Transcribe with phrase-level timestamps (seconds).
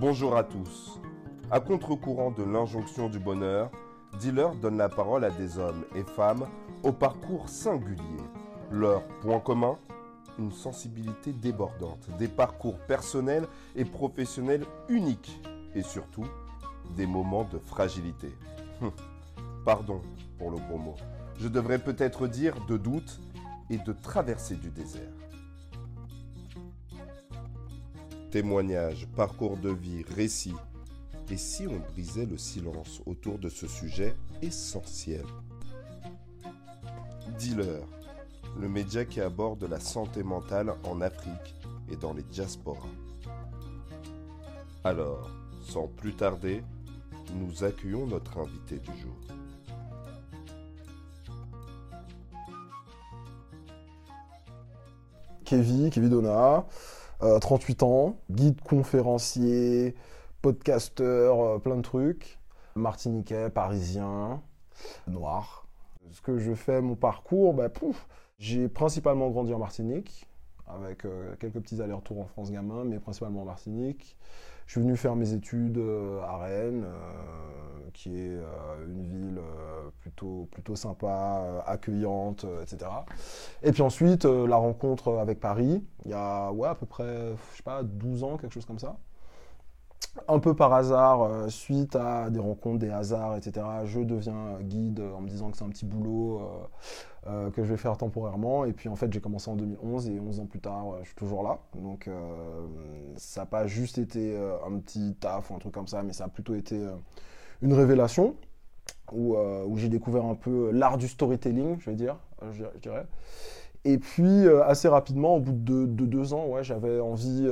[0.00, 0.98] Bonjour à tous.
[1.50, 3.70] À contre-courant de l'injonction du bonheur,
[4.18, 6.46] Dealer donne la parole à des hommes et femmes
[6.82, 8.00] au parcours singulier.
[8.70, 9.76] Leur point commun
[10.38, 15.38] Une sensibilité débordante, des parcours personnels et professionnels uniques
[15.74, 16.26] et surtout
[16.96, 18.34] des moments de fragilité.
[18.80, 18.92] Hum.
[19.66, 20.00] Pardon
[20.38, 20.96] pour le gros mot.
[21.38, 23.20] Je devrais peut-être dire de doute
[23.68, 25.19] et de traversée du désert.
[28.30, 30.54] Témoignages, parcours de vie, récits.
[31.30, 35.24] Et si on brisait le silence autour de ce sujet essentiel?
[37.40, 37.82] Dealer,
[38.60, 41.56] le média qui aborde la santé mentale en Afrique
[41.90, 42.86] et dans les diasporas.
[44.84, 45.28] Alors,
[45.62, 46.62] sans plus tarder,
[47.34, 49.16] nous accueillons notre invité du jour.
[55.44, 56.64] Kevin, Kevin Donna,
[57.20, 59.94] 38 ans, guide conférencier,
[60.42, 62.38] podcasteur, euh, plein de trucs.
[62.74, 64.40] Martiniquais, parisien,
[65.06, 65.66] noir.
[66.12, 67.68] Ce que je fais, mon parcours, bah,
[68.38, 70.26] j'ai principalement grandi en Martinique,
[70.66, 74.16] avec euh, quelques petits allers-retours en France gamin, mais principalement en Martinique.
[74.70, 76.86] Je suis venu faire mes études euh, à Rennes,
[77.92, 78.38] qui est
[78.86, 79.40] une ville
[79.98, 82.88] plutôt, plutôt sympa, accueillante, etc.
[83.64, 87.56] Et puis ensuite, la rencontre avec Paris, il y a ouais, à peu près, je
[87.56, 88.96] sais pas, 12 ans, quelque chose comme ça
[90.28, 95.00] un peu par hasard, euh, suite à des rencontres, des hasards, etc., je deviens guide
[95.00, 98.64] en me disant que c'est un petit boulot euh, euh, que je vais faire temporairement.
[98.64, 101.14] Et puis en fait, j'ai commencé en 2011 et 11 ans plus tard, je suis
[101.14, 101.58] toujours là.
[101.74, 102.08] Donc
[103.16, 106.24] ça n'a pas juste été un petit taf ou un truc comme ça, mais ça
[106.24, 106.80] a plutôt été
[107.62, 108.34] une révélation
[109.12, 109.36] où,
[109.76, 112.16] j'ai découvert un peu l'art du storytelling, je vais dire,
[112.52, 113.06] je, dirais.
[113.84, 117.48] Et puis assez rapidement, au bout de, de deux ans, ouais, j'avais envie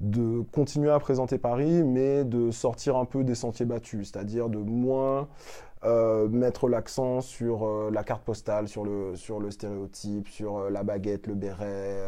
[0.00, 4.58] de continuer à présenter Paris, mais de sortir un peu des sentiers battus, c'est-à-dire de
[4.58, 5.28] moins
[5.84, 10.70] euh, mettre l'accent sur euh, la carte postale, sur le, sur le stéréotype, sur euh,
[10.70, 12.00] la baguette, le béret,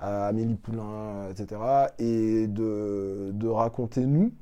[0.00, 1.60] Amélie Poulain, etc.
[1.98, 4.32] Et de, de, raconter nous.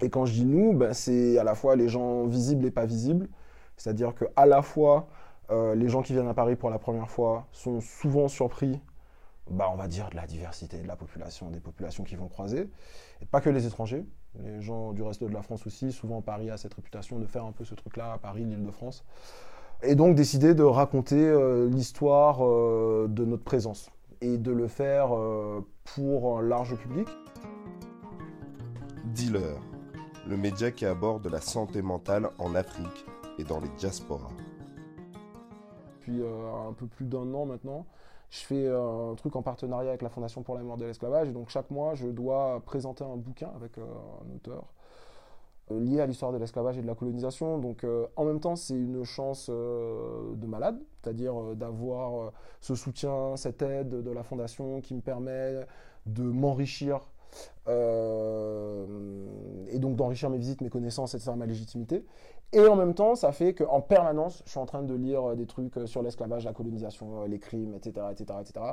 [0.00, 2.86] Et quand je dis nous, ben, c'est à la fois les gens visibles et pas
[2.86, 3.28] visibles.
[3.76, 5.08] C'est-à-dire que à la fois,
[5.50, 8.80] les gens qui viennent à Paris pour la première fois sont souvent surpris
[9.50, 12.70] bah, on va dire, de la diversité de la population, des populations qui vont croiser.
[13.20, 14.04] Et pas que les étrangers,
[14.42, 15.92] les gens du reste de la France aussi.
[15.92, 18.70] Souvent, Paris a cette réputation de faire un peu ce truc-là à Paris, l'île de
[18.70, 19.04] France.
[19.82, 25.16] Et donc, décider de raconter euh, l'histoire euh, de notre présence et de le faire
[25.16, 27.08] euh, pour un large public.
[29.14, 29.58] Dealer,
[30.26, 33.06] le média qui aborde la santé mentale en Afrique
[33.38, 34.32] et dans les diasporas.
[36.00, 37.86] Depuis un peu plus d'un an maintenant,
[38.30, 41.32] je fais euh, un truc en partenariat avec la Fondation pour la mémoire de l'esclavage.
[41.32, 44.64] Donc chaque mois, je dois présenter un bouquin avec euh, un auteur
[45.70, 47.58] euh, lié à l'histoire de l'esclavage et de la colonisation.
[47.58, 54.02] Donc en même temps, c'est une chance de malade, c'est-à-dire d'avoir ce soutien, cette aide
[54.02, 55.66] de la Fondation qui me permet
[56.06, 57.00] de m'enrichir
[57.66, 62.04] et donc d'enrichir mes visites, mes connaissances et de faire ma légitimité.
[62.54, 65.46] Et en même temps, ça fait qu'en permanence, je suis en train de lire des
[65.46, 68.06] trucs sur l'esclavage, la colonisation, les crimes, etc.
[68.10, 68.66] etc., etc.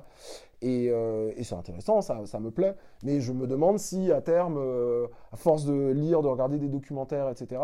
[0.61, 2.75] Et, c'est intéressant, ça, ça, me plaît.
[3.03, 6.69] Mais je me demande si, à terme, euh, à force de lire, de regarder des
[6.69, 7.61] documentaires, etc.,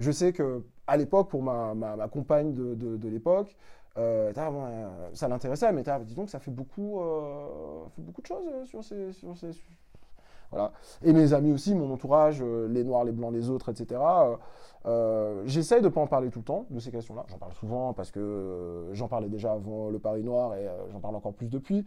[0.00, 3.56] je sais que à l'époque, pour ma, ma, compagne de, de, l'époque,
[3.98, 4.32] euh,
[5.12, 7.00] ça l'intéressait, mais dis donc, ça fait beaucoup,
[7.94, 9.52] fait beaucoup de choses sur ces, sur ces,
[11.02, 14.00] et mes amis aussi, mon entourage, euh, les noirs, les blancs, les autres, etc.
[14.00, 14.36] Euh,
[14.86, 17.24] euh, j'essaye de ne pas en parler tout le temps de ces questions-là.
[17.28, 21.16] J'en parle souvent parce que j'en parlais déjà avant le Paris Noir et j'en parle
[21.16, 21.84] encore plus depuis.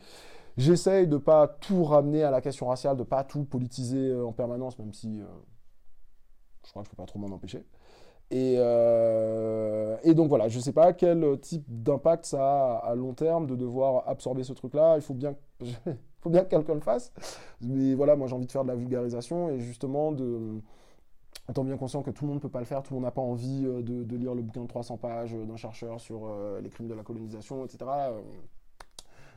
[0.57, 4.15] J'essaye de ne pas tout ramener à la question raciale, de ne pas tout politiser
[4.15, 5.19] en permanence, même si
[6.63, 7.65] je crois que je ne peux pas trop m'en empêcher.
[8.31, 13.13] Et, et, donc voilà, je ne sais pas quel type d'impact ça a à long
[13.13, 14.95] terme de devoir absorber ce truc-là.
[14.95, 15.35] Il faut bien
[16.25, 17.13] faut bien que quelqu'un le fasse.
[17.61, 20.59] Mais voilà, moi j'ai envie de faire de la vulgarisation et justement de
[21.47, 23.03] étant bien conscient que tout le monde ne peut pas le faire, tout le monde
[23.03, 26.59] n'a pas envie euh, de, lire le bouquin de 300 pages d'un chercheur sur euh,
[26.61, 27.85] les crimes de la colonisation, etc.
[27.91, 28.21] Euh,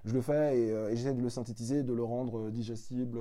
[0.06, 3.20] je le fais et, j'essaie de le synthétiser, de le rendre digestible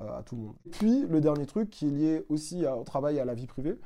[0.00, 0.54] à tout le monde.
[0.72, 3.78] Puis le dernier truc qui est lié aussi au travail et à la vie privée,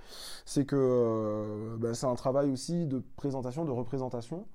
[0.47, 4.47] c'est que ben, c'est un travail aussi de présentation, de représentation.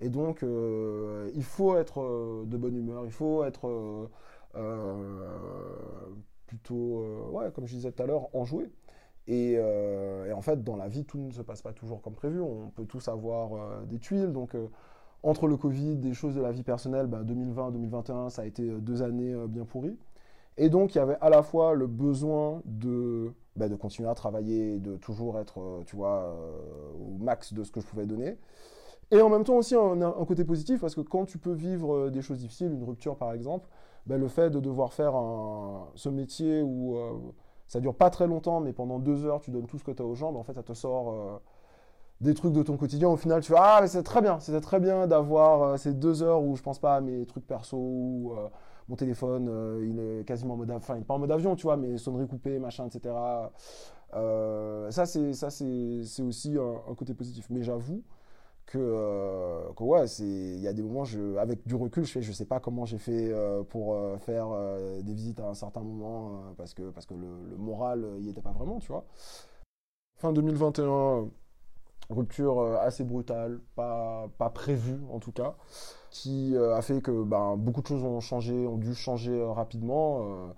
[0.00, 4.08] Et donc, euh, il faut être euh, de bonne humeur, il faut être
[4.54, 5.26] euh,
[6.46, 8.70] plutôt, ouais, comme je disais tout à l'heure, enjoué.
[9.26, 12.40] Et, et, en fait, dans la vie, tout ne se passe pas toujours comme prévu.
[12.40, 14.32] On peut tous avoir des tuiles.
[14.32, 14.56] Donc,
[15.22, 19.02] entre le Covid, des choses de la vie personnelle, 2020-2021, bah, ça a été deux
[19.02, 19.98] années bien pourries.
[20.56, 24.14] Et donc, il y avait à la fois le besoin de, bah, de continuer à
[24.14, 26.34] travailler, de toujours être, tu vois,
[26.98, 28.38] au max de ce que je pouvais donner.
[29.10, 32.10] Et en même temps aussi un, côté positif, parce que quand tu peux vivre euh,
[32.10, 33.68] des choses difficiles, une rupture par exemple,
[34.06, 35.14] bah, le fait de devoir faire
[35.94, 37.12] ce métier où euh,
[37.66, 40.02] ça dure pas très longtemps, mais pendant deux heures, tu donnes tout ce que tu
[40.02, 41.38] as aux jambes, en fait, ça te sort euh,
[42.20, 43.08] des trucs de ton quotidien.
[43.08, 46.22] Au final, tu fais Ah, mais c'est très bien, c'était très bien d'avoir ces deux
[46.22, 48.34] heures où je pense pas à mes trucs perso, ou
[48.88, 51.54] mon téléphone, euh, il est quasiment en mode, enfin, il est pas en mode avion,
[51.56, 53.14] tu vois, mais sonnerie coupée, machin, etc.
[54.14, 57.46] Euh, ça, c'est, aussi un, côté positif.
[57.50, 58.02] Mais j'avoue
[58.68, 62.32] que, euh, que ouais, il y a des moments, je, avec du recul, je je
[62.32, 64.48] sais pas comment j'ai fait euh, pour euh, faire
[65.02, 68.42] des visites à un certain moment, parce que, parce que le, le moral, il était
[68.42, 69.04] pas vraiment, tu vois.
[70.16, 71.30] Fin 2021
[72.10, 75.56] rupture assez brutale, pas, pas prévue en tout cas
[76.10, 79.50] qui euh, a fait que ben, beaucoup de choses ont changé, ont dû changer euh,
[79.50, 80.22] rapidement.
[80.22, 80.48] Euh,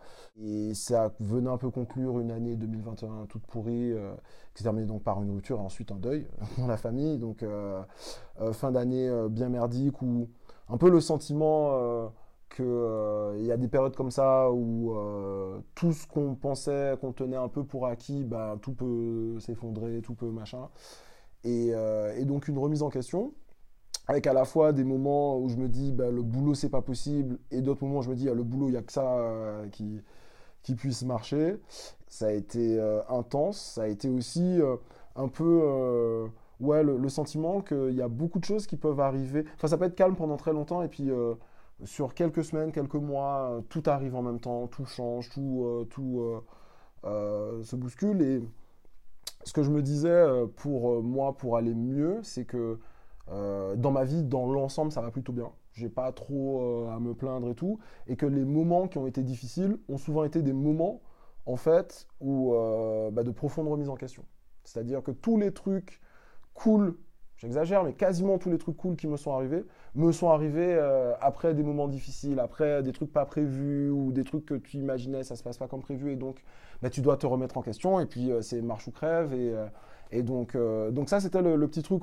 [0.43, 3.93] et ça venait un peu conclure une année 2021 toute pourrie,
[4.55, 6.27] qui s'est terminée donc par une rupture et ensuite un deuil
[6.59, 7.19] dans la famille.
[7.19, 7.45] Donc
[8.53, 10.29] fin d'année bien merdique où
[10.71, 12.11] un peu le sentiment
[12.49, 12.65] qu'il
[13.39, 14.95] il y a des périodes comme ça où
[15.75, 20.15] tout ce qu'on pensait, qu'on tenait un peu pour acquis, ben, tout peut s'effondrer, tout
[20.15, 20.69] peut machin.
[21.45, 21.69] Et,
[22.17, 23.33] et donc une remise en question
[24.11, 26.83] avec à la fois des moments où je me dis bah, le boulot c'est pas
[26.83, 28.93] possible et d'autres moments où je me dis ah, le boulot il y a que
[28.93, 30.01] ça euh, qui,
[30.63, 31.59] qui puisse marcher.
[32.09, 33.61] Ça a été euh, intense.
[33.61, 34.77] Ça a été aussi euh,
[35.15, 36.27] un peu euh,
[36.61, 39.45] ouais le, le sentiment qu'il y a beaucoup de choses qui peuvent arriver.
[39.55, 41.35] Enfin ça peut être calme pendant très longtemps et puis euh,
[41.85, 46.43] sur quelques semaines quelques mois euh, tout arrive en même temps tout change tout tout
[47.05, 48.43] se bouscule et
[49.45, 50.25] ce que je me disais
[50.57, 52.79] pour moi pour aller mieux c'est que
[53.33, 55.51] euh, dans ma vie, dans l'ensemble, ça va plutôt bien.
[55.73, 57.79] J'ai pas trop euh, à me plaindre et tout.
[58.07, 61.01] Et que les moments qui ont été difficiles ont souvent été des moments,
[61.47, 64.25] en fait, où, euh, bah, de profonde remise en question.
[64.65, 66.01] C'est-à-dire que tous les trucs
[66.55, 66.97] cool,
[67.41, 69.65] j'exagère, mais quasiment tous les trucs cool qui me sont arrivés,
[69.95, 74.25] me sont arrivés euh, après des moments difficiles, après des trucs pas prévus ou des
[74.25, 76.13] trucs que tu imaginais, ça se passe pas comme prévu.
[76.13, 76.43] Et donc,
[76.83, 77.99] bah, tu dois te remettre en question.
[78.01, 79.33] Et puis, euh, c'est marche ou crève.
[79.33, 79.67] Et, euh,
[80.13, 80.57] et donc,
[80.91, 82.03] donc ça, c'était le, petit truc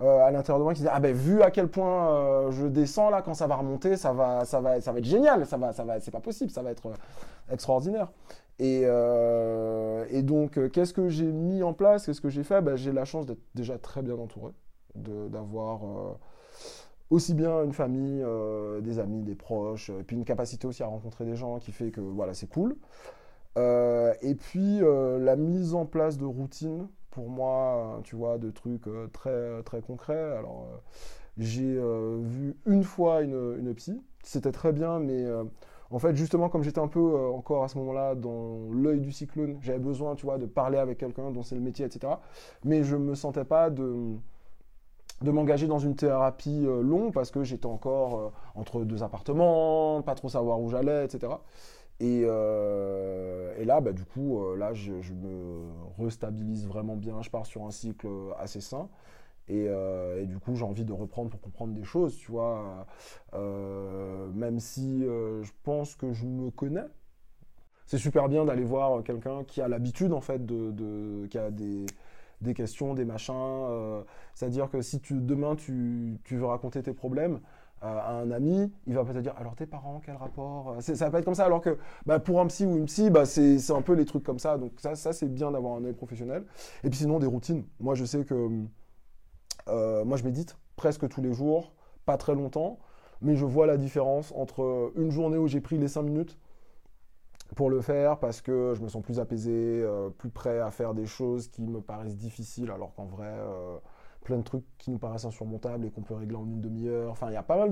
[0.00, 3.20] à l'intérieur de moi qui disait ah ben vu à quel point je descends là
[3.20, 5.84] quand ça va remonter ça va ça va ça va être génial ça va ça
[5.84, 6.90] va c'est pas possible ça va être
[7.52, 8.10] extraordinaire
[8.58, 8.84] et,
[10.08, 12.62] et donc qu'est-ce que j'ai mis en place qu'est-ce que j'ai fait?
[12.62, 14.52] Ben, j'ai la chance d'être déjà très bien entouré
[14.94, 15.80] d'avoir
[17.10, 18.24] aussi bien une famille
[18.82, 21.90] des amis des proches et puis une capacité aussi à rencontrer des gens qui fait
[21.90, 22.76] que voilà c'est cool
[23.56, 29.06] et puis la mise en place de routines pour moi, tu vois, de trucs euh,
[29.12, 30.36] très, très concrets.
[30.36, 30.76] Alors, euh,
[31.38, 35.24] j'ai euh, vu une fois une, psy, c'était très bien, mais
[35.90, 39.58] en fait, justement, comme j'étais un peu encore à ce moment-là dans l'œil du cyclone,
[39.60, 42.14] j'avais besoin, tu vois, de parler avec quelqu'un dont c'est le métier, etc.
[42.64, 44.16] Mais je me sentais pas de
[45.22, 50.28] de m'engager dans une thérapie longue parce que j'étais encore entre deux appartements, pas trop
[50.28, 51.32] savoir où j'allais, etc.
[52.00, 57.22] Et, euh, et, là, bah, du coup, euh, là, je, me restabilise vraiment bien.
[57.22, 58.08] Je pars sur un cycle
[58.38, 58.88] assez sain.
[59.48, 62.86] Et, euh, et du coup, j'ai envie de reprendre pour comprendre des choses, tu vois.
[63.34, 66.86] Euh, même si euh, je pense que je me connais.
[67.86, 71.50] C'est super bien d'aller voir quelqu'un qui a l'habitude, en fait, de, de, qui a
[71.50, 71.86] des,
[72.40, 74.04] des questions, des machins.
[74.34, 77.40] C'est-à-dire que si tu, demain, tu, tu veux raconter tes problèmes,
[77.84, 81.18] à un ami, il va peut-être dire alors tes parents, quel rapport Ça va pas
[81.18, 83.82] être comme ça, alors que bah, pour un psy ou une psy, bah, c'est un
[83.82, 84.56] peu les trucs comme ça.
[84.56, 86.44] Donc ça, ça c'est bien d'avoir un œil professionnel.
[86.82, 87.64] Et puis sinon, des routines.
[87.80, 88.48] Moi, je sais que
[89.68, 91.74] euh, moi, je médite presque tous les jours,
[92.06, 92.78] pas très longtemps,
[93.20, 96.38] mais je vois la différence entre une journée où j'ai pris les 5 minutes
[97.54, 100.94] pour le faire parce que je me sens plus apaisé, euh, plus prêt à faire
[100.94, 103.28] des choses qui me paraissent difficiles, alors qu'en vrai...
[103.28, 103.76] Euh,
[104.24, 107.10] plein de trucs qui nous paraissent insurmontables et qu'on peut régler en une demi-heure.
[107.10, 107.70] Enfin, il y a pas mal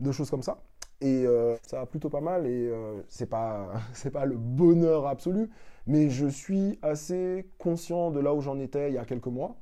[0.00, 0.62] de, choses comme ça.
[1.02, 2.46] Et euh, ça va plutôt pas mal.
[2.46, 2.72] Et
[3.10, 3.74] c'est pas,
[4.10, 5.50] pas le bonheur absolu,
[5.86, 9.56] mais je suis assez conscient de là où j'en étais il y a quelques mois.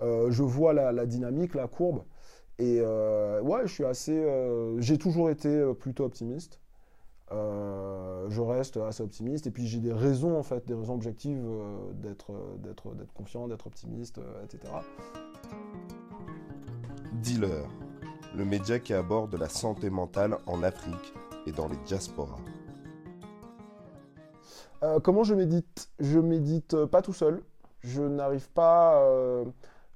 [0.00, 2.04] Je vois la, la, dynamique, la courbe.
[2.60, 4.24] Et ouais, je suis assez.
[4.78, 6.60] J'ai toujours été plutôt optimiste.
[7.32, 11.44] Euh, je reste assez optimiste et puis j'ai des raisons en fait, des raisons objectives
[11.44, 14.72] euh, d'être, d'être, d'être confiant, d'être optimiste, euh, etc.
[17.14, 17.66] Dealer,
[18.36, 21.14] le média qui aborde la santé mentale en Afrique
[21.46, 22.38] et dans les diasporas.
[24.82, 25.88] Euh, comment je médite?
[25.98, 27.42] Je médite pas tout seul.
[27.80, 29.44] Je n'arrive pas euh,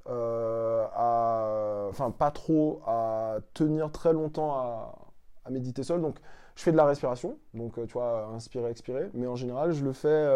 [0.09, 4.95] euh, à, enfin pas trop à tenir très longtemps à,
[5.45, 6.01] à méditer seul.
[6.01, 6.19] Donc
[6.55, 9.93] Je fais de la respiration, donc tu vois, inspirer, expirer, mais en général, je le
[9.93, 10.29] fais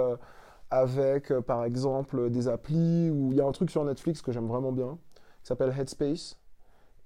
[0.71, 4.47] avec, par exemple, des applis, ou il y a un truc sur Netflix que j'aime
[4.47, 4.99] vraiment bien,
[5.43, 6.39] qui s'appelle Headspace.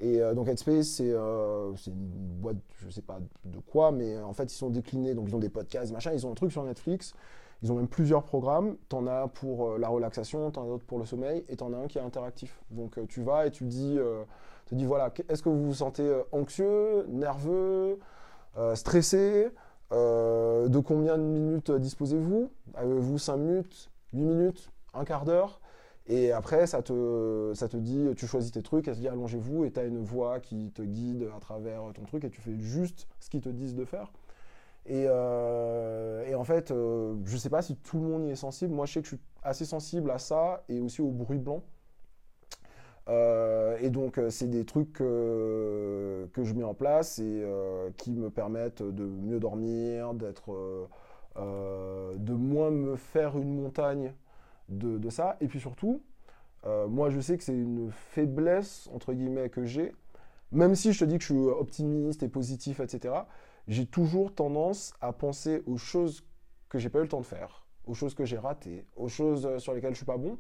[0.00, 4.56] Et donc Headspace, c'est une boîte, je sais pas de quoi, mais en fait, ils
[4.56, 7.14] sont déclinés, donc ils ont des podcasts, machin, ils ont un truc sur Netflix
[7.62, 8.76] ils ont même plusieurs programmes.
[8.88, 11.56] Tu en as pour euh, la relaxation, tu en as d'autres pour le sommeil, et
[11.56, 12.60] tu en as un qui est interactif.
[12.70, 14.22] Donc euh, tu vas et tu dis, euh,
[14.68, 17.98] te dis voilà, est-ce que vous vous sentez anxieux, nerveux,
[18.74, 19.48] stressé
[19.90, 22.50] De combien de minutes disposez-vous?
[22.74, 25.60] Avez-vous 5 minutes, 8 minutes, un quart d'heure?
[26.06, 29.64] Et après, ça te, ça te dit, tu choisis tes trucs, elle se dit allongez-vous,
[29.64, 32.56] et tu as une voix qui te guide à travers ton truc, et tu fais
[32.58, 34.10] juste ce qu'ils te disent de faire.
[34.90, 38.74] Euh, et, en fait, euh, je sais pas si tout le monde y est sensible.
[38.74, 41.62] Moi, je sais que je suis assez sensible à ça et aussi au bruit blanc.
[43.08, 47.44] Euh, et donc, c'est des trucs que, je mets en place et
[47.96, 50.88] qui me permettent de mieux dormir, d'être,
[51.36, 54.12] de moins me faire une montagne
[54.68, 55.36] de, de ça.
[55.40, 56.02] Et puis surtout,
[56.64, 59.94] moi, je sais que c'est une faiblesse entre guillemets que j'ai.
[60.52, 63.22] Même si je te dis que je suis optimiste et positif, etc
[63.68, 66.24] j'ai toujours tendance à penser aux choses
[66.68, 69.46] que j'ai pas eu le temps de faire, aux choses que j'ai ratées, aux choses
[69.46, 70.38] euh, sur lesquelles je suis pas bon,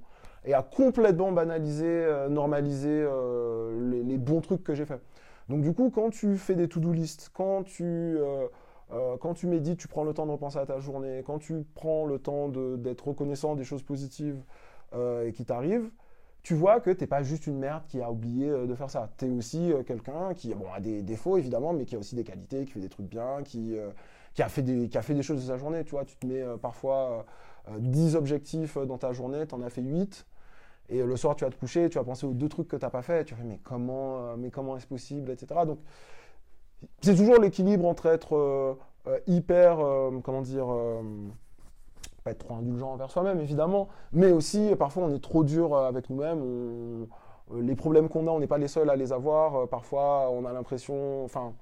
[0.48, 5.00] et à complètement banaliser, euh, normaliser euh, les, bons trucs que j'ai faits.
[5.48, 8.18] Donc du coup, quand tu fais des to-do list, quand tu
[9.20, 12.06] quand tu médites, tu prends le temps de repenser à ta journée, quand tu prends
[12.06, 14.42] le temps d'être reconnaissant des choses positives
[14.94, 15.90] et qui t'arrivent,
[16.42, 18.88] tu vois que tu n'es pas juste une merde qui a oublié euh, de faire
[18.88, 19.10] ça.
[19.18, 22.24] Tu es aussi euh, quelqu'un qui a des défauts évidemment, mais qui a aussi des
[22.24, 23.90] qualités, qui fait des trucs bien, qui, euh,
[24.34, 25.84] qui, a, fait des, qui a fait des choses de sa journée.
[25.84, 27.26] Tu vois, tu te mets parfois
[27.78, 30.26] 10 objectifs dans ta journée, tu en as fait 8.
[30.88, 32.84] Et le soir, tu vas te coucher, tu vas penser aux deux trucs que tu
[32.84, 33.24] n'as pas fait.
[33.24, 35.60] Tu vas mais comment, mais comment est-ce possible, etc.
[35.66, 35.78] Donc,
[37.02, 38.78] c'est toujours l'équilibre entre être
[39.26, 39.78] hyper,
[40.22, 40.66] comment dire,
[42.30, 46.10] être trop indulgent envers soi-même, évidemment, mais aussi, parfois, on est trop dur euh, avec
[46.10, 46.42] nous-mêmes.
[46.42, 47.06] Euh,
[47.60, 49.56] les problèmes qu'on a, on n'est pas les seuls à les avoir.
[49.56, 51.54] Euh, parfois, on a l'impression, enfin,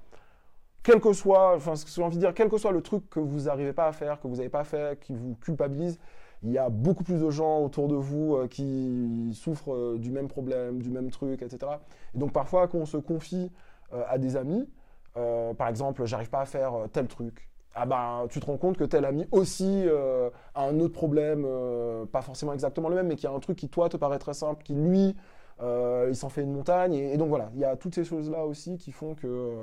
[0.82, 3.08] quel que soit, enfin, ce que j'ai envie de dire, quel que soit le truc
[3.10, 5.98] que vous n'arrivez pas à faire, que vous n'avez pas fait, qui vous culpabilise,
[6.46, 10.80] il y a beaucoup plus de gens autour de vous qui souffrent du même problème,
[10.80, 11.72] du même truc, etc.
[12.14, 13.50] Et donc parfois, quand on se confie
[13.92, 14.68] à des amis,
[15.14, 18.84] par exemple, j'arrive pas à faire tel truc, ah ben, tu te rends compte que
[18.84, 23.16] tel ami aussi euh, a un autre problème, euh, pas forcément exactement le même, mais
[23.16, 25.14] qui a un truc qui, toi, te paraît très simple, qui, lui,
[25.60, 26.94] euh, il s'en fait une montagne.
[26.94, 29.54] Et, donc voilà, il y a toutes ces choses-là aussi qui font que,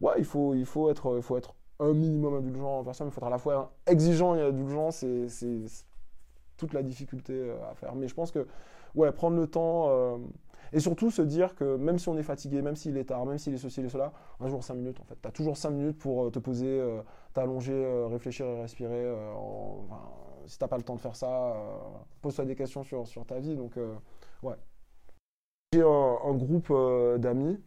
[0.00, 3.10] ouais, il faut, il, faut être, il faut être un minimum indulgent envers ça, mais
[3.10, 5.26] il faut être à la fois exigeant et indulgent, c'est
[6.62, 7.94] toute la difficulté à faire.
[7.96, 8.46] Mais je pense que,
[8.94, 10.18] ouais, prendre le temps
[10.72, 13.38] et surtout se dire que même si on est fatigué, même s'il est tard, même
[13.38, 15.16] s'il est ceci et cela, un jour 5 minutes en fait.
[15.20, 17.02] Tu as toujours 5 minutes pour euh, te poser, euh,
[17.34, 19.14] t'allonger, euh, réfléchir et respirer.
[20.46, 21.54] si t'as pas le temps de faire ça,
[22.22, 23.56] pose-toi des questions sur, sur ta vie.
[23.56, 23.78] Donc
[24.42, 24.56] ouais.
[25.72, 26.72] J'ai un, groupe
[27.18, 27.58] d'amis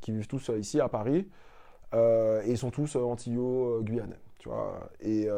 [0.00, 1.28] qui vivent tous ici à Paris
[1.92, 4.21] et ils sont tous antillaux-guyanais.
[4.48, 5.28] Vois, et,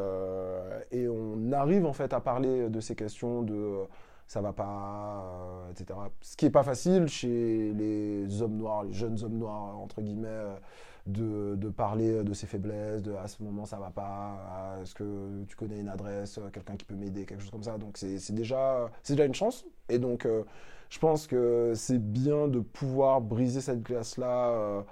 [1.08, 3.86] on arrive en fait à parler de ces questions de
[4.26, 5.98] ça va pas, euh, etc.
[6.20, 10.28] Ce qui est pas facile chez les hommes noirs, les jeunes hommes noirs, entre guillemets,
[10.28, 15.44] euh, de, parler de ses faiblesses, de à ce moment ça va pas, est-ce que
[15.46, 17.76] tu connais une adresse, quelqu'un qui peut m'aider, quelque chose comme ça.
[17.76, 19.66] Donc c'est déjà, déjà une chance.
[19.88, 20.44] Et donc euh,
[20.88, 24.84] je pense que c'est bien de pouvoir briser cette glace-là.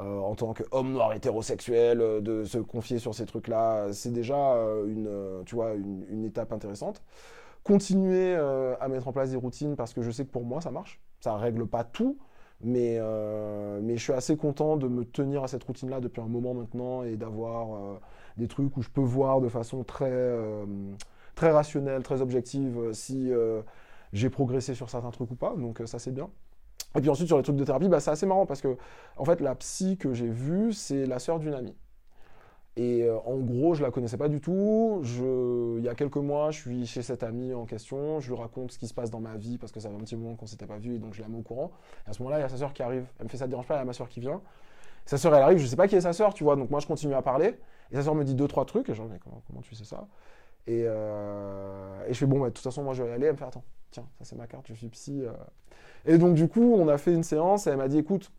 [0.00, 4.54] En tant qu'homme noir hétérosexuel, de se confier sur ces trucs-là, c'est déjà
[4.86, 7.02] une, tu vois, une, étape intéressante
[7.62, 10.60] continuer euh, à mettre en place des routines parce que je sais que pour moi
[10.60, 11.00] ça marche.
[11.20, 12.18] Ça règle pas tout,
[12.62, 16.28] mais, euh, mais je suis assez content de me tenir à cette routine-là depuis un
[16.28, 18.00] moment maintenant et d'avoir euh,
[18.36, 20.34] des trucs où je peux voir de façon très,
[21.34, 23.30] très rationnelle, très objective si
[24.12, 25.54] j'ai progressé sur certains trucs ou pas.
[25.56, 26.30] Donc ça c'est bien.
[26.96, 28.76] Et puis ensuite sur les trucs de thérapie, bah, c'est assez marrant parce que
[29.16, 31.76] en fait la psy que j'ai vue c'est la sœur d'une amie.
[32.76, 35.00] Et euh, en gros, je la connaissais pas du tout.
[35.02, 38.20] Je, il y a quelques mois, je suis chez cette amie en question.
[38.20, 39.98] Je lui raconte ce qui se passe dans ma vie parce que ça fait un
[39.98, 41.72] petit moment qu'on s'était pas vu et donc je la mets au courant.
[42.06, 43.06] Et à ce moment-là, il y a sa sœur qui arrive.
[43.18, 44.40] Elle me fait ça dérange pas, il y a ma sœur qui vient.
[45.04, 46.56] Sa sœur, elle arrive, je sais pas qui est sa sœur, tu vois.
[46.56, 47.58] Donc moi, je continue à parler.
[47.90, 48.88] Et sa sœur me dit deux, trois trucs.
[48.88, 50.06] Et dis, mais comment, tu sais ça?
[50.66, 53.26] Et, euh, et, je fais, bon, bah, de toute façon, moi, je vais y aller.
[53.26, 55.22] Elle me fait, attends, tiens, ça c'est ma carte, je suis psy.
[55.24, 55.32] Euh.
[56.04, 58.32] Et donc, du coup, on a fait une séance et elle m'a dit, écoute,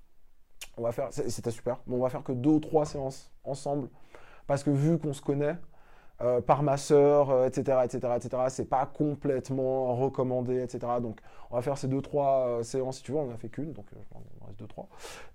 [0.78, 3.90] on va faire, c'était super, mais on va faire que deux ou trois séances ensemble
[4.48, 5.56] parce que vu qu'on se connaît,
[6.46, 8.44] par ma sœur, etc., etc., etc.
[8.50, 10.94] C'est pas complètement recommandé, etc.
[11.02, 13.18] Donc, on va faire ces deux, trois séances si tu veux.
[13.18, 13.98] On en a fait qu'une, donc il
[14.42, 14.88] en reste deux, trois,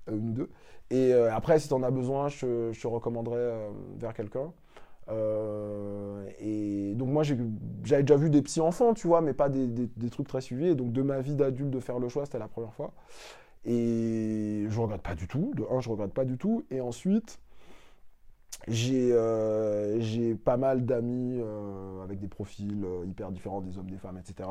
[0.09, 0.51] une ou deux.
[0.91, 4.53] Et après, si tu en as besoin, je te recommanderai vers quelqu'un.
[5.09, 7.45] Euh, et donc moi j'avais
[8.03, 10.69] déjà vu des petits enfants, tu vois, mais pas des, trucs très suivis.
[10.69, 12.93] Et donc de ma vie d'adulte de faire le choix, c'était la première fois.
[13.65, 15.53] Et je regrette pas du tout.
[15.55, 16.65] De un, je regrette pas du tout.
[16.71, 17.39] Et ensuite,
[18.69, 24.19] j'ai euh, pas mal d'amis euh, avec des profils hyper différents, des hommes, des femmes,
[24.19, 24.49] etc.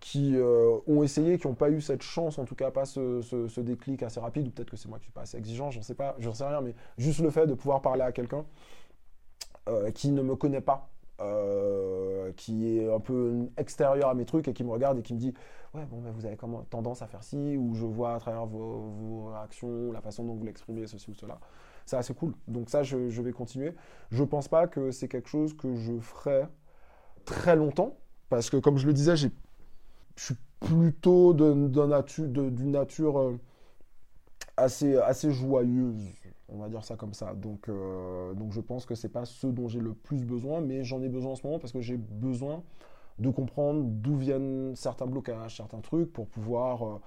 [0.00, 0.36] qui
[0.86, 3.60] ont essayé, qui n'ont pas eu cette chance, en tout cas pas ce, ce, ce
[3.60, 5.94] déclic assez rapide, ou peut-être que c'est moi qui suis pas assez exigeant, j'en sais
[5.96, 8.44] pas, j'en sais rien, mais juste le fait de pouvoir parler à quelqu'un
[9.68, 10.88] euh, qui ne me connaît pas,
[11.20, 15.12] euh, qui est un peu extérieur à mes trucs et qui me regarde et qui
[15.12, 15.34] me dit
[15.74, 18.46] ouais bon mais vous avez comment tendance à faire ci ou je vois à travers
[18.46, 21.38] vos, réactions la façon dont vous l'exprimez ceci ou cela.
[21.84, 22.34] C'est assez cool.
[22.46, 23.74] Donc ça je, vais continuer.
[24.10, 26.46] Je pense pas que c'est quelque chose que je ferai
[27.26, 27.98] très longtemps
[28.30, 29.28] parce que comme je le disais je
[30.16, 32.26] suis plutôt d'une nature,
[32.64, 33.38] nature euh,
[34.56, 36.08] assez, assez joyeuse
[36.48, 37.34] on va dire ça comme ça.
[37.34, 40.84] Donc, euh, donc je pense que c'est pas ce dont j'ai le plus besoin, mais
[40.84, 42.62] j'en ai besoin en ce moment parce que j'ai besoin
[43.18, 47.00] de comprendre d'où viennent certains blocages, certains trucs pour pouvoir, euh,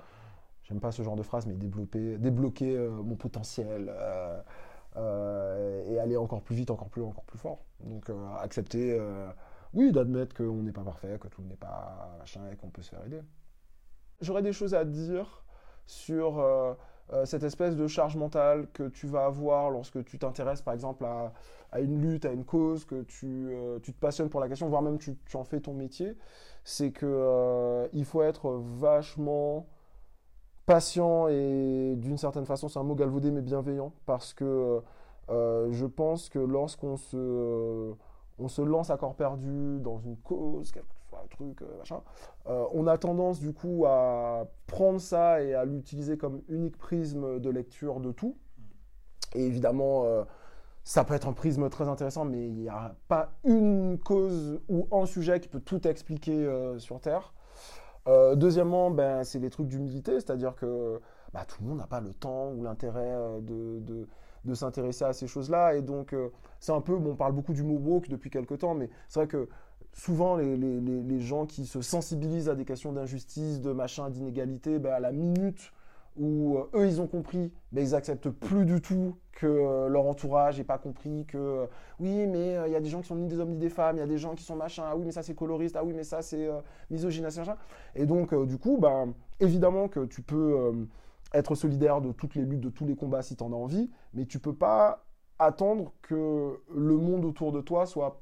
[0.64, 3.92] j'aime pas ce genre de phrase, mais développer, débloquer euh, mon potentiel
[4.98, 7.64] et aller encore plus vite, encore plus, encore plus fort.
[7.80, 9.00] Donc accepter,
[9.74, 12.90] oui, d'admettre qu'on n'est pas parfait, que tout n'est pas machin et qu'on peut se
[12.90, 13.22] faire aider.
[14.20, 15.46] J'aurais des choses à dire
[15.88, 16.44] sur
[17.14, 21.04] euh, cette espèce de charge mentale que tu vas avoir lorsque tu t'intéresses par exemple
[21.04, 24.82] à, une lutte, à une cause, que tu, euh, te passionnes pour la question, voire
[24.82, 26.16] même tu, tu en fais ton métier,
[26.64, 29.68] c'est que euh, il faut être vachement
[30.66, 34.82] patient et d'une certaine façon, c'est un mot galvaudé mais bienveillant, parce que
[35.30, 37.94] je pense que lorsqu'on se,
[38.38, 42.02] on se lance à corps perdu dans une cause, quelque truc, euh, machin.
[42.48, 47.40] Euh, on a tendance du coup à prendre ça et à l'utiliser comme unique prisme
[47.40, 48.38] de lecture de tout.
[49.34, 50.24] Et évidemment, euh,
[50.84, 54.88] ça peut être un prisme très intéressant, mais il n'y a pas une cause ou
[54.92, 56.50] un sujet qui peut tout expliquer
[56.80, 57.34] sur Terre.
[58.36, 61.00] deuxièmement, ben, c'est les trucs d'humilité, c'est-à-dire que
[61.34, 64.08] bah, tout le monde n'a pas le temps ou l'intérêt de, de,
[64.44, 65.76] de s'intéresser à ces choses-là.
[65.76, 66.16] Et donc,
[66.60, 69.20] c'est un peu, bon, on parle beaucoup du mot woke depuis quelques temps, mais c'est
[69.20, 69.48] vrai que
[69.94, 75.00] souvent les, gens qui se sensibilisent à des questions d'injustice, de machin, d'inégalité, ben, à
[75.00, 75.72] la minute
[76.18, 80.06] où euh, eux ils ont compris, ben, ils acceptent plus du tout que euh, leur
[80.06, 81.66] entourage n'ait pas compris que euh,
[82.00, 83.96] oui mais il y a des gens qui sont ni des hommes ni des femmes,
[83.96, 85.84] il y a des gens qui sont machin, ah oui mais ça c'est coloriste, ah
[85.86, 86.50] oui mais ça c'est
[86.90, 87.56] misogyne, machin.
[87.96, 90.74] Et donc du coup, ben, évidemment que tu peux
[91.34, 93.90] être solidaire de toutes les luttes, de tous les combats si tu en as envie,
[94.14, 95.06] mais tu peux pas
[95.42, 98.22] attendre que le monde autour de toi soit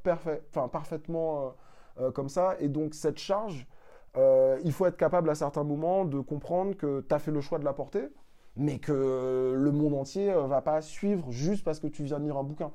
[0.72, 1.54] parfaitement
[2.00, 2.56] euh, euh, comme ça.
[2.60, 3.68] Et donc cette charge,
[4.18, 7.42] euh, il faut être capable à certains moments de comprendre que tu as fait le
[7.42, 8.08] choix de la porter,
[8.56, 12.38] mais que le monde entier va pas suivre juste parce que tu viens de lire
[12.38, 12.72] un bouquin.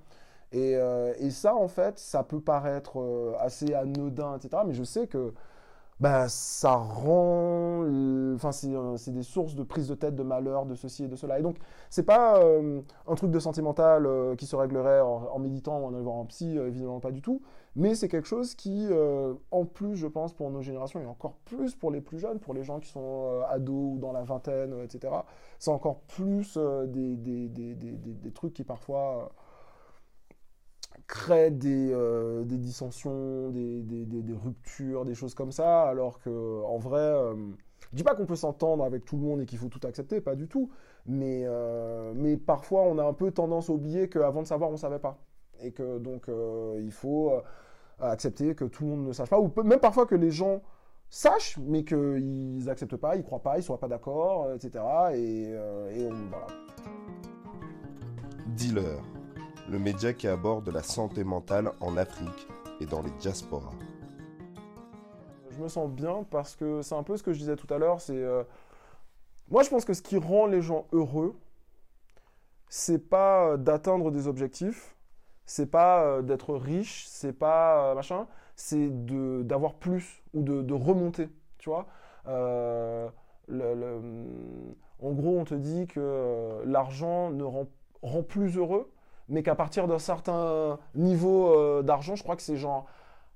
[0.53, 0.75] Et,
[1.19, 4.63] et ça, en fait, ça peut paraître assez anodin, etc.
[4.67, 5.35] Mais je sais que
[6.01, 7.85] bah, ça rend.
[8.35, 11.15] Enfin, euh, c'est des sources de prise de tête, de malheur, de ceci et de
[11.15, 11.39] cela.
[11.39, 11.57] Et donc,
[11.89, 15.87] c'est pas euh, un truc de santé mentale euh, qui se réglerait en, méditant ou
[15.87, 17.43] en allant voir un psy, évidemment pas du tout.
[17.77, 18.89] Mais c'est quelque chose qui,
[19.51, 22.55] en plus, je pense, pour nos générations, et encore plus pour les plus jeunes, pour
[22.55, 25.13] les gens qui sont ados ou dans la vingtaine, etc.,
[25.59, 29.33] c'est encore plus des, des, des, des, trucs qui parfois
[31.07, 37.35] crée des, euh, dissensions, des, ruptures, des choses comme ça, alors que en vrai, euh,
[37.91, 40.21] je dis pas qu'on peut s'entendre avec tout le monde et qu'il faut tout accepter,
[40.21, 40.71] pas du tout,
[41.07, 44.77] mais, euh, mais parfois on a un peu tendance à oublier qu'avant de savoir, on
[44.77, 45.19] savait pas.
[45.61, 46.29] Et que donc
[46.81, 47.33] il faut
[48.01, 50.63] accepter que tout le monde ne sache pas, ou même parfois que les gens
[51.11, 54.83] sachent, mais qu'ils acceptent pas, ils croient pas, ils soient pas d'accord, etc.
[55.15, 56.47] Et, et voilà.
[58.57, 59.14] Dealer
[59.69, 62.49] le média qui aborde la santé mentale en Afrique
[62.81, 63.73] et dans les diasporas.
[65.51, 67.79] Je me sens bien parce que c'est un peu ce que je disais tout à
[67.79, 68.17] l'heure, c'est...
[68.17, 68.43] Euh,
[69.51, 71.37] moi je pense que ce qui rend les gens heureux,
[72.69, 74.97] c'est pas euh, d'atteindre des objectifs,
[75.47, 78.89] c'est pas euh, d'être riche, c'est pas machin, c'est
[79.47, 81.87] d'avoir plus ou de, remonter, tu vois.
[82.27, 83.11] en
[85.13, 87.69] gros, on te dit que l'argent ne rend,
[88.03, 88.94] rend plus heureux,
[89.29, 92.87] mais qu'à partir d'un certain niveau euh, d'argent, je crois que c'est genre,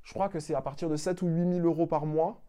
[0.03, 2.41] je crois que c'est à partir de 7 ou 8 000 euros par mois,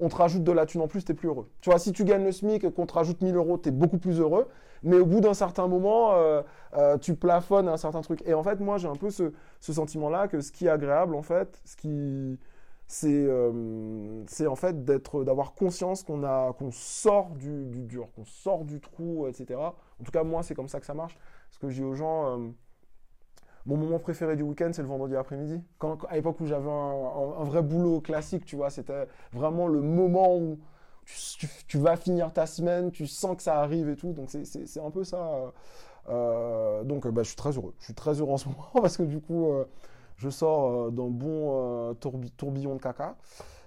[0.00, 1.50] on te rajoute de la thune en plus, t'es plus heureux.
[1.60, 3.98] Tu vois, si tu gagnes le SMIC et qu'on te rajoute 1000 euros, t'es beaucoup
[3.98, 4.48] plus heureux.
[4.82, 6.42] Mais au bout d'un certain moment, euh,
[6.76, 8.22] euh, tu plafonnes un certain truc.
[8.26, 11.22] Et en fait, moi, j'ai un peu ce, sentiment-là que ce qui est agréable, en
[11.22, 12.38] fait, ce qui,
[12.86, 18.26] c'est, euh, en fait d'être, d'avoir conscience qu'on a, qu'on sort du, du dur, qu'on
[18.26, 19.58] sort du trou, etc.
[19.58, 21.16] En tout cas, moi, c'est comme ça que ça marche.
[21.50, 22.52] Ce que je dis aux gens,
[23.66, 25.60] mon moment préféré du week-end, c'est le vendredi après-midi.
[25.78, 30.36] Quand, à l'époque où j'avais un, vrai boulot classique, tu vois, c'était vraiment le moment
[30.36, 30.58] où
[31.66, 34.12] tu, vas finir ta semaine, tu sens que ça arrive et tout.
[34.12, 35.16] Donc c'est un peu ça.
[35.18, 35.50] Euh,
[36.08, 37.74] euh, donc bah, je suis très heureux.
[37.80, 39.64] Je suis très heureux en ce moment parce que du coup, euh,
[40.16, 41.94] je sors d'un bon
[42.36, 43.16] tourbillon de caca.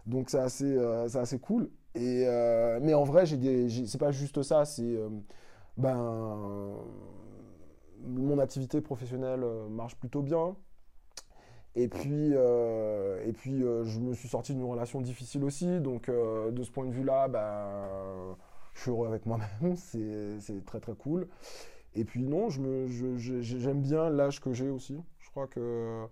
[0.06, 1.70] Donc c'est assez, cool.
[1.96, 4.64] Mais en vrai, c'est pas juste ça.
[4.64, 4.98] C'est
[5.78, 6.74] ben
[8.06, 10.56] mon activité professionnelle euh, marche plutôt bien.
[11.76, 15.80] Et puis, euh, euh, je me suis sorti d'une relation difficile aussi.
[15.80, 18.36] Donc, de ce point de vue-là, ben,
[18.74, 19.76] je suis heureux avec moi-même.
[19.76, 21.28] C'est très, très cool.
[21.96, 24.98] Et puis, non, j'aime je bien l'âge que j'ai aussi.
[25.20, 26.06] Je crois que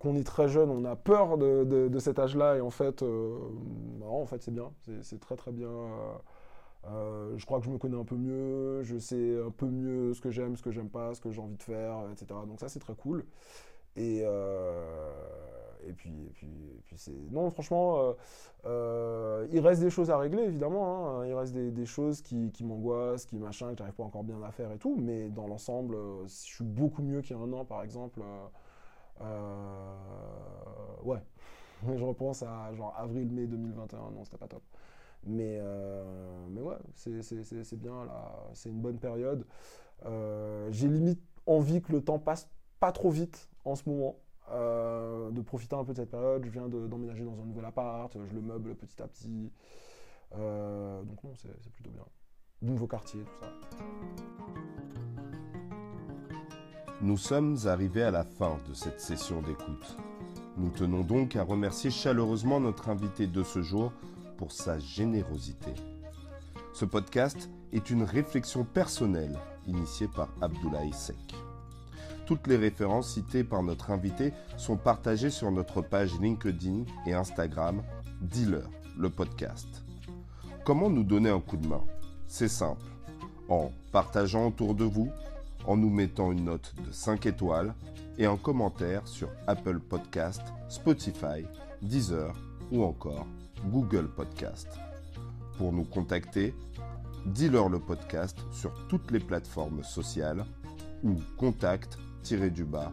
[0.00, 2.56] qu'on est très jeune, on a peur de, cet âge-là.
[2.56, 3.04] Et en fait
[4.40, 4.72] c'est bien.
[5.02, 5.70] C'est très, très bien.
[6.86, 10.12] Euh, je crois que je me connais un peu mieux, je sais un peu mieux
[10.14, 12.26] ce que j'aime, ce que j'aime pas, ce que j'ai envie de faire, etc.
[12.46, 13.24] Donc ça c'est très cool.
[13.96, 15.12] Et, euh,
[15.96, 16.10] puis,
[16.96, 17.12] c'est...
[17.30, 18.14] Non, franchement,
[18.66, 21.20] euh, il reste des choses à régler, évidemment.
[21.20, 21.26] Hein.
[21.26, 24.42] Il reste des, des choses qui, qui m'angoissent, qui machin, que j'arrive pas encore bien
[24.42, 24.96] à faire et tout.
[24.98, 28.20] Mais dans l'ensemble, je suis beaucoup mieux qu'il y a un an, par exemple.
[31.04, 31.20] ouais.
[31.96, 33.98] je repense à genre avril-mai 2021.
[33.98, 34.62] Non, c'était pas top.
[35.26, 39.46] Mais, euh, mais ouais, c'est bien, là, c'est une bonne période.
[40.04, 42.48] Euh, j'ai limite envie que le temps passe
[42.80, 44.16] pas trop vite en ce moment.
[44.50, 46.44] Euh, de profiter un peu de cette période.
[46.44, 49.50] Je viens d'emménager dans un nouvel appart, je le meuble petit à petit.
[50.32, 52.04] donc non, c'est plutôt bien.
[52.60, 53.52] Nouveau quartier, tout ça.
[57.00, 59.96] Nous sommes arrivés à la fin de cette session d'écoute.
[60.56, 63.92] Nous tenons donc à remercier chaleureusement notre invité de ce jour,
[64.44, 65.72] pour sa générosité.
[66.74, 71.16] Ce podcast est une réflexion personnelle initiée par Abdoulaye Sek.
[72.26, 77.82] Toutes les références citées par notre invité sont partagées sur notre page LinkedIn et Instagram,
[78.20, 79.66] Dealer, le podcast.
[80.62, 81.82] Comment nous donner un coup de main?
[82.26, 82.84] C'est simple.
[83.48, 85.08] En partageant autour de vous,
[85.66, 87.72] en nous mettant une note de 5 étoiles
[88.18, 91.46] et un commentaire sur Apple Podcast, Spotify,
[91.80, 92.34] Deezer
[92.70, 93.26] ou encore
[93.70, 94.68] Google Podcast.
[95.58, 96.54] Pour nous contacter,
[97.26, 100.44] dis-leur le podcast sur toutes les plateformes sociales
[101.02, 102.92] ou contact-du-bas.